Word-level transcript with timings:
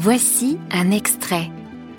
Voici 0.00 0.58
un 0.70 0.92
extrait, 0.92 1.50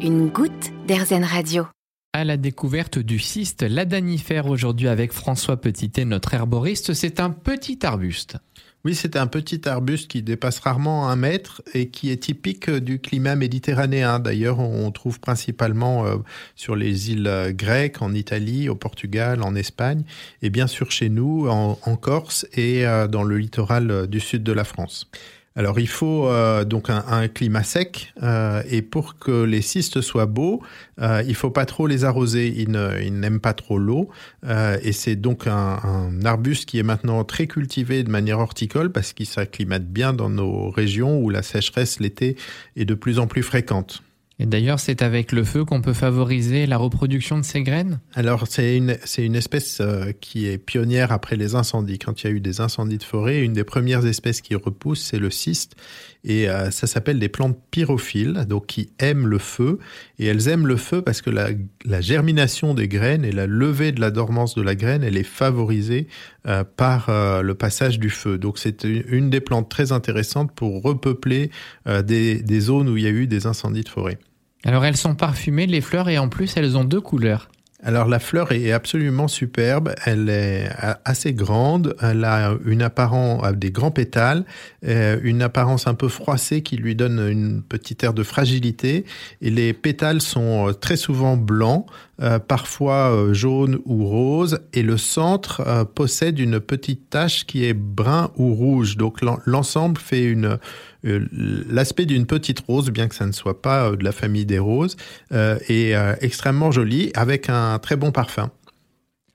une 0.00 0.28
goutte 0.28 0.70
d'Airzen 0.86 1.24
Radio. 1.24 1.66
À 2.12 2.22
la 2.22 2.36
découverte 2.36 3.00
du 3.00 3.18
cyste 3.18 3.62
ladanifère 3.62 4.46
aujourd'hui 4.46 4.86
avec 4.86 5.12
François 5.12 5.56
Petitet, 5.56 6.04
notre 6.04 6.32
herboriste, 6.32 6.94
c'est 6.94 7.18
un 7.18 7.30
petit 7.30 7.84
arbuste. 7.84 8.36
Oui, 8.84 8.94
c'est 8.94 9.16
un 9.16 9.26
petit 9.26 9.68
arbuste 9.68 10.08
qui 10.08 10.22
dépasse 10.22 10.60
rarement 10.60 11.08
un 11.08 11.16
mètre 11.16 11.62
et 11.74 11.88
qui 11.88 12.12
est 12.12 12.22
typique 12.22 12.70
du 12.70 13.00
climat 13.00 13.34
méditerranéen. 13.34 14.20
D'ailleurs, 14.20 14.60
on 14.60 14.88
trouve 14.92 15.18
principalement 15.18 16.06
euh, 16.06 16.18
sur 16.54 16.76
les 16.76 17.10
îles 17.10 17.52
grecques, 17.54 18.02
en 18.02 18.14
Italie, 18.14 18.68
au 18.68 18.76
Portugal, 18.76 19.42
en 19.42 19.56
Espagne, 19.56 20.04
et 20.42 20.50
bien 20.50 20.68
sûr 20.68 20.92
chez 20.92 21.08
nous, 21.08 21.48
en, 21.48 21.74
Corse 21.96 22.46
et 22.52 22.86
euh, 22.86 23.08
dans 23.08 23.24
le 23.24 23.36
littoral 23.36 24.06
du 24.06 24.20
sud 24.20 24.44
de 24.44 24.52
la 24.52 24.62
France. 24.62 25.10
Alors 25.56 25.80
il 25.80 25.88
faut 25.88 26.28
euh, 26.28 26.64
donc 26.64 26.90
un, 26.90 27.26
climat 27.26 27.64
sec 27.64 28.14
euh, 28.22 28.62
et 28.70 28.82
pour 28.82 29.18
que 29.18 29.42
les 29.42 29.62
cystes 29.62 30.00
soient 30.00 30.26
beaux, 30.26 30.62
euh, 31.00 31.24
il 31.26 31.34
faut 31.34 31.50
pas 31.50 31.66
trop 31.66 31.88
les 31.88 32.04
arroser. 32.04 32.54
Ils, 32.56 32.70
n'aiment 32.70 33.40
pas 33.40 33.52
trop 33.52 33.78
l'eau 33.78 34.08
et 34.44 34.92
c'est 34.92 35.16
donc 35.16 35.46
un, 35.46 36.24
arbuste 36.24 36.66
qui 36.66 36.78
est 36.78 36.84
maintenant 36.84 37.24
très 37.24 37.48
cultivé 37.48 38.04
de 38.04 38.10
manière 38.10 38.38
horticole 38.38 38.92
parce 38.92 39.12
qu'il 39.12 39.26
s'acclimate 39.26 39.84
bien 39.84 40.12
dans 40.12 40.30
nos 40.30 40.70
régions 40.70 41.18
où 41.20 41.30
la 41.30 41.42
sécheresse 41.42 41.98
l'été 41.98 42.36
est 42.76 42.84
de 42.84 42.94
plus 42.94 43.18
en 43.18 43.26
plus 43.26 43.42
fréquente. 43.42 44.02
Et 44.42 44.46
d'ailleurs, 44.46 44.80
c'est 44.80 45.02
avec 45.02 45.32
le 45.32 45.44
feu 45.44 45.66
qu'on 45.66 45.82
peut 45.82 45.92
favoriser 45.92 46.64
la 46.64 46.78
reproduction 46.78 47.36
de 47.36 47.44
ces 47.44 47.62
graines? 47.62 48.00
Alors, 48.14 48.46
c'est 48.48 48.74
une, 48.74 48.96
une 49.18 49.36
espèce 49.36 49.82
euh, 49.82 50.12
qui 50.18 50.46
est 50.46 50.56
pionnière 50.56 51.12
après 51.12 51.36
les 51.36 51.56
incendies. 51.56 51.98
Quand 51.98 52.22
il 52.22 52.26
y 52.26 52.30
a 52.30 52.32
eu 52.32 52.40
des 52.40 52.62
incendies 52.62 52.96
de 52.96 53.02
forêt, 53.02 53.42
une 53.42 53.52
des 53.52 53.64
premières 53.64 54.06
espèces 54.06 54.40
qui 54.40 54.54
repousse, 54.54 55.02
c'est 55.02 55.18
le 55.18 55.30
cyste. 55.30 55.76
Et 56.24 56.48
euh, 56.48 56.70
ça 56.70 56.86
s'appelle 56.86 57.18
des 57.18 57.28
plantes 57.28 57.58
pyrophiles, 57.70 58.46
donc 58.48 58.66
qui 58.66 58.88
aiment 58.98 59.26
le 59.26 59.36
feu. 59.36 59.78
Et 60.18 60.24
elles 60.24 60.48
aiment 60.48 60.66
le 60.66 60.78
feu 60.78 61.02
parce 61.02 61.20
que 61.20 61.28
la, 61.28 61.50
la 61.84 62.00
germination 62.00 62.72
des 62.72 62.88
graines 62.88 63.26
et 63.26 63.32
la 63.32 63.46
levée 63.46 63.92
de 63.92 64.00
la 64.00 64.10
dormance 64.10 64.54
de 64.54 64.62
la 64.62 64.74
graine, 64.74 65.02
elle 65.02 65.18
est 65.18 65.22
favorisée 65.22 66.06
euh, 66.46 66.64
par 66.64 67.10
le 67.42 67.54
passage 67.54 67.98
du 67.98 68.08
feu. 68.08 68.38
Donc, 68.38 68.58
c'est 68.58 68.84
une 68.84 69.28
des 69.28 69.40
plantes 69.42 69.68
très 69.68 69.92
intéressantes 69.92 70.50
pour 70.52 70.82
repeupler 70.82 71.50
des, 71.86 72.36
des 72.36 72.60
zones 72.60 72.88
où 72.88 72.96
il 72.96 73.02
y 73.02 73.06
a 73.06 73.10
eu 73.10 73.26
des 73.26 73.46
incendies 73.46 73.82
de 73.82 73.88
forêt. 73.90 74.18
Alors 74.64 74.84
elles 74.84 74.96
sont 74.96 75.14
parfumées, 75.14 75.66
les 75.66 75.80
fleurs, 75.80 76.08
et 76.08 76.18
en 76.18 76.28
plus 76.28 76.56
elles 76.56 76.76
ont 76.76 76.84
deux 76.84 77.00
couleurs. 77.00 77.48
Alors 77.82 78.08
la 78.08 78.18
fleur 78.18 78.52
est 78.52 78.72
absolument 78.72 79.26
superbe, 79.26 79.94
elle 80.04 80.28
est 80.28 80.68
assez 81.06 81.32
grande, 81.32 81.96
elle 82.02 82.24
a 82.24 82.54
une 82.66 82.82
apparence, 82.82 83.42
des 83.54 83.70
grands 83.70 83.90
pétales, 83.90 84.44
euh, 84.86 85.18
une 85.22 85.40
apparence 85.40 85.86
un 85.86 85.94
peu 85.94 86.08
froissée 86.08 86.62
qui 86.62 86.76
lui 86.76 86.94
donne 86.94 87.26
une 87.26 87.62
petite 87.62 88.04
air 88.04 88.12
de 88.12 88.22
fragilité 88.22 89.06
et 89.40 89.48
les 89.48 89.72
pétales 89.72 90.20
sont 90.20 90.68
euh, 90.68 90.72
très 90.74 90.96
souvent 90.96 91.38
blancs, 91.38 91.86
euh, 92.20 92.38
parfois 92.38 93.32
jaunes 93.32 93.78
ou 93.86 94.04
roses 94.04 94.60
et 94.74 94.82
le 94.82 94.98
centre 94.98 95.86
possède 95.94 96.38
une 96.38 96.60
petite 96.60 97.08
tache 97.08 97.46
qui 97.46 97.64
est 97.64 97.72
brun 97.72 98.30
ou 98.36 98.52
rouge. 98.52 98.98
Donc 98.98 99.20
l'ensemble 99.46 99.98
fait 99.98 100.24
une 100.24 100.58
l'aspect 101.02 102.06
d'une 102.06 102.26
petite 102.26 102.60
rose, 102.60 102.90
bien 102.90 103.08
que 103.08 103.14
ça 103.14 103.26
ne 103.26 103.32
soit 103.32 103.62
pas 103.62 103.90
de 103.96 104.04
la 104.04 104.12
famille 104.12 104.46
des 104.46 104.58
roses, 104.58 104.96
est 105.30 105.94
extrêmement 106.20 106.70
joli 106.70 107.10
avec 107.14 107.48
un 107.48 107.78
très 107.78 107.96
bon 107.96 108.12
parfum. 108.12 108.50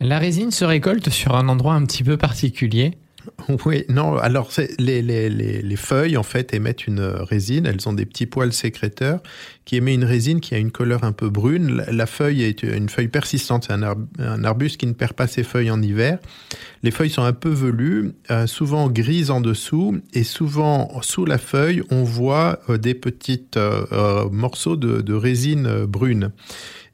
La 0.00 0.18
résine 0.18 0.52
se 0.52 0.64
récolte 0.64 1.10
sur 1.10 1.34
un 1.34 1.48
endroit 1.48 1.74
un 1.74 1.84
petit 1.84 2.04
peu 2.04 2.16
particulier. 2.16 2.92
Oui, 3.66 3.84
non, 3.88 4.16
alors 4.16 4.50
les, 4.78 5.02
les, 5.02 5.28
les, 5.28 5.76
feuilles 5.76 6.16
en 6.16 6.22
fait 6.22 6.54
émettent 6.54 6.86
une 6.86 7.00
résine, 7.00 7.66
elles 7.66 7.88
ont 7.88 7.92
des 7.92 8.06
petits 8.06 8.26
poils 8.26 8.52
sécréteurs 8.52 9.20
qui 9.64 9.76
émettent 9.76 9.96
une 9.96 10.04
résine 10.04 10.40
qui 10.40 10.54
a 10.54 10.58
une 10.58 10.72
couleur 10.72 11.04
un 11.04 11.12
peu 11.12 11.28
brune. 11.28 11.84
La, 11.90 12.06
feuille 12.06 12.42
est 12.42 12.62
une 12.62 12.88
feuille 12.88 13.08
persistante, 13.08 13.66
c'est 13.68 13.72
un, 13.72 14.44
arbuste 14.44 14.78
qui 14.78 14.86
ne 14.86 14.92
perd 14.92 15.12
pas 15.12 15.26
ses 15.26 15.42
feuilles 15.42 15.70
en 15.70 15.82
hiver. 15.82 16.18
Les 16.82 16.90
feuilles 16.90 17.10
sont 17.10 17.22
un 17.22 17.32
peu 17.32 17.50
velues, 17.50 18.12
euh, 18.30 18.46
souvent 18.46 18.88
grises 18.88 19.30
en 19.30 19.40
dessous 19.40 20.00
et 20.14 20.24
souvent 20.24 21.00
sous 21.02 21.24
la 21.24 21.38
feuille 21.38 21.82
on 21.90 22.04
voit 22.04 22.60
euh, 22.68 22.78
des 22.78 22.94
petits 22.94 23.44
euh, 23.56 24.28
morceaux 24.30 24.76
de, 24.76 25.00
de 25.00 25.14
résine 25.14 25.84
brune. 25.84 26.30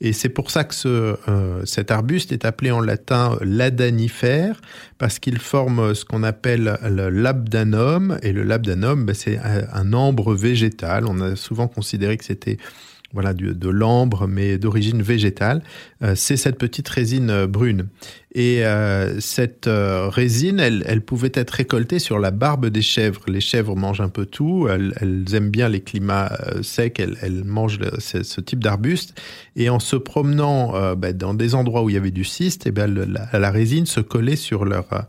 Et 0.00 0.12
c'est 0.12 0.28
pour 0.28 0.50
ça 0.50 0.64
que 0.64 0.74
euh, 0.86 1.64
cet 1.64 1.90
arbuste 1.90 2.32
est 2.32 2.44
appelé 2.44 2.70
en 2.70 2.80
latin 2.80 3.38
ladanifère, 3.40 4.60
parce 4.98 5.18
qu'il 5.18 5.38
forme 5.38 5.94
ce 5.94 6.04
qu'on 6.04 6.22
appelle 6.22 6.78
le 6.82 7.10
labdanum. 7.10 8.18
Et 8.22 8.32
le 8.32 8.42
labdanum, 8.42 9.04
ben, 9.04 9.14
c'est 9.14 9.38
un 9.38 9.92
ambre 9.92 10.34
végétal. 10.34 11.06
On 11.06 11.20
a 11.20 11.36
souvent 11.36 11.68
considéré 11.68 12.16
que 12.16 12.24
c'était 12.24 12.58
voilà, 13.14 13.32
de 13.32 13.68
l'ambre, 13.68 14.26
mais 14.26 14.58
d'origine 14.58 15.00
végétale. 15.00 15.62
Euh, 16.02 16.14
c'est 16.16 16.36
cette 16.36 16.58
petite 16.58 16.88
résine 16.88 17.30
euh, 17.30 17.46
brune. 17.46 17.86
Et 18.34 18.66
euh, 18.66 19.20
cette 19.20 19.68
résine, 19.68 20.58
elle, 20.58 21.00
pouvait 21.02 21.30
être 21.34 21.52
récoltée 21.52 22.00
sur 22.00 22.18
la 22.18 22.32
barbe 22.32 22.66
des 22.66 22.82
chèvres. 22.82 23.22
Les 23.28 23.40
chèvres 23.40 23.76
mangent 23.76 24.00
un 24.00 24.08
peu 24.08 24.26
tout, 24.26 24.66
elles, 24.68 25.24
aiment 25.32 25.50
bien 25.50 25.68
les 25.68 25.80
climats 25.80 26.36
secs, 26.60 26.98
elles, 26.98 27.44
mangent 27.44 27.78
ce, 28.00 28.40
type 28.40 28.58
d'arbuste. 28.58 29.22
Et 29.54 29.70
en 29.70 29.78
se 29.78 29.94
promenant 29.94 30.96
ben, 30.96 31.16
dans 31.16 31.32
des 31.32 31.54
endroits 31.54 31.84
où 31.84 31.90
il 31.90 31.92
y 31.92 31.96
avait 31.96 32.10
du 32.10 32.24
cyste, 32.24 32.66
et 32.66 32.70
eh 32.70 32.72
ben, 32.72 32.92
la, 33.32 33.50
résine 33.52 33.86
se 33.86 34.00
collait 34.00 34.34
sur 34.34 34.64
leur 34.64 35.06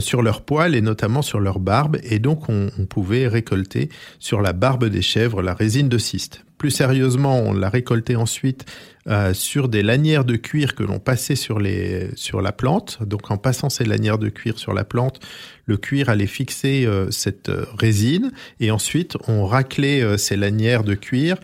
sur 0.00 0.22
poils 0.40 0.74
et 0.74 0.80
notamment 0.80 1.20
sur 1.20 1.40
leur 1.40 1.58
barbe, 1.58 1.98
et 2.02 2.18
donc 2.18 2.48
on, 2.48 2.70
pouvait 2.88 3.28
récolter 3.28 3.90
sur 4.18 4.40
la 4.40 4.54
barbe 4.54 4.86
des 4.86 5.02
chèvres 5.02 5.42
la 5.42 5.52
résine 5.52 5.90
de 5.90 5.98
cyste. 5.98 6.46
Plus 6.58 6.70
sérieusement, 6.70 7.38
on 7.38 7.52
l'a 7.52 7.68
récolté 7.68 8.16
ensuite 8.16 8.64
euh, 9.06 9.32
sur 9.32 9.68
des 9.68 9.82
lanières 9.82 10.24
de 10.24 10.36
cuir 10.36 10.74
que 10.74 10.82
l'on 10.82 10.98
passait 10.98 11.36
sur, 11.36 11.58
les, 11.58 12.10
sur 12.14 12.42
la 12.42 12.52
plante. 12.52 12.98
Donc 13.02 13.30
en 13.30 13.38
passant 13.38 13.70
ces 13.70 13.84
lanières 13.84 14.18
de 14.18 14.28
cuir 14.28 14.58
sur 14.58 14.74
la 14.74 14.84
plante, 14.84 15.20
le 15.66 15.76
cuir 15.76 16.08
allait 16.08 16.26
fixer 16.26 16.84
euh, 16.84 17.10
cette 17.10 17.50
résine 17.78 18.32
et 18.60 18.70
ensuite 18.70 19.16
on 19.28 19.46
raclait 19.46 20.18
ces 20.18 20.36
lanières 20.36 20.84
de 20.84 20.94
cuir 20.94 21.36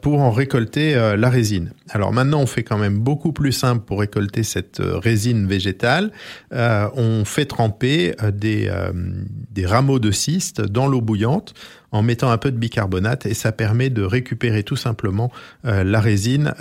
pour 0.00 0.20
en 0.20 0.30
récolter 0.30 0.94
la 0.94 1.28
résine. 1.28 1.72
Alors 1.90 2.12
maintenant 2.12 2.40
on 2.40 2.46
fait 2.46 2.62
quand 2.62 2.78
même 2.78 2.98
beaucoup 2.98 3.32
plus 3.32 3.52
simple 3.52 3.84
pour 3.84 4.00
récolter 4.00 4.42
cette 4.42 4.80
résine 4.80 5.46
végétale. 5.46 6.12
on 6.50 7.24
fait 7.24 7.46
tremper 7.46 8.14
euh, 8.22 8.30
des, 8.30 8.68
euh, 8.68 8.92
des 9.52 9.66
rameaux 9.66 9.98
de 9.98 10.10
cyste 10.10 10.60
dans 10.60 10.86
l'eau 10.86 11.00
bouillante 11.00 11.54
en 11.90 12.02
mettant 12.02 12.30
un 12.30 12.38
peu 12.38 12.50
de 12.50 12.56
bicarbonate 12.56 13.26
et 13.26 13.34
ça 13.34 13.52
permet 13.52 13.90
de 13.90 14.02
récupérer 14.02 14.62
tout 14.62 14.76
simplement 14.76 15.30
euh, 15.64 15.84
la 15.84 16.00
résine 16.00 16.54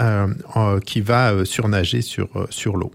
qui 0.86 1.02
va 1.02 1.46
surnager 1.46 2.02
sur, 2.02 2.48
sur 2.50 2.78
l'eau. 2.78 2.92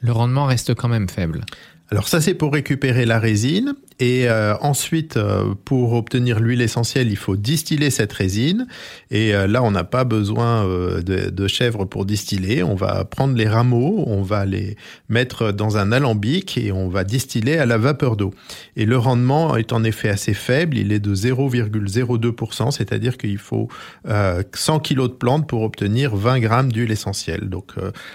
Le 0.00 0.12
rendement 0.12 0.46
reste 0.46 0.74
quand 0.74 0.88
même 0.88 1.08
faible. 1.08 1.44
Alors 1.90 2.08
ça 2.08 2.20
c'est 2.20 2.34
pour 2.34 2.52
récupérer 2.52 3.06
la 3.06 3.18
résine 3.18 3.74
et 4.00 4.28
euh, 4.28 4.56
ensuite 4.60 5.16
euh, 5.16 5.54
pour 5.64 5.94
obtenir 5.94 6.40
l'huile 6.40 6.60
essentielle 6.60 7.10
il 7.10 7.16
faut 7.16 7.36
distiller 7.36 7.90
cette 7.90 8.12
résine 8.12 8.66
et 9.10 9.34
euh, 9.34 9.46
là 9.46 9.62
on 9.62 9.70
n'a 9.70 9.84
pas 9.84 10.04
besoin 10.04 10.64
de, 10.64 11.30
de, 11.30 11.48
chèvre 11.48 11.84
pour 11.84 12.04
distiller, 12.04 12.62
on 12.62 12.74
va 12.74 13.04
prendre 13.04 13.34
les 13.34 13.48
rameaux, 13.48 14.04
on 14.06 14.22
va 14.22 14.44
les 14.44 14.76
mettre 15.08 15.52
dans 15.52 15.76
un 15.76 15.92
alambic 15.92 16.58
et 16.58 16.72
on 16.72 16.88
va 16.88 17.04
distiller 17.04 17.58
à 17.58 17.66
la 17.66 17.78
vapeur 17.78 18.16
d'eau. 18.16 18.34
Et 18.76 18.84
le 18.84 18.98
rendement 18.98 19.56
est 19.56 19.72
en 19.72 19.82
effet 19.82 20.08
assez 20.08 20.34
faible, 20.34 20.76
il 20.76 20.92
est 20.92 21.00
de 21.00 21.14
0,02%, 21.14 22.70
c'est-à-dire 22.70 23.16
qu'il 23.16 23.38
faut 23.38 23.68
100 24.06 24.80
kg 24.80 25.02
de 25.02 25.06
plantes 25.08 25.48
pour 25.48 25.62
obtenir 25.62 26.14
20 26.14 26.40
grammes 26.40 26.72
d'huile 26.72 26.90
essentielle. 26.90 27.48
Donc 27.48 27.72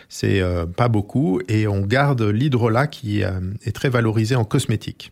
c'est 0.10 0.42
pas 0.78 0.88
beaucoup 0.88 1.42
et 1.48 1.68
on 1.68 1.82
garde 1.82 2.22
l'hydrolat 2.22 2.88
qui 2.88 3.22
est 3.22 3.72
très 3.72 3.90
valorisé 3.90 4.36
en 4.36 4.46
cosmétique. 4.46 5.12